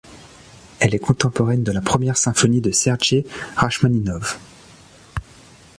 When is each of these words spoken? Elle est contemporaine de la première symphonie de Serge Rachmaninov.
Elle 0.79 0.95
est 0.95 0.97
contemporaine 0.97 1.61
de 1.61 1.71
la 1.71 1.79
première 1.79 2.17
symphonie 2.17 2.59
de 2.59 2.71
Serge 2.71 3.23
Rachmaninov. 3.55 4.35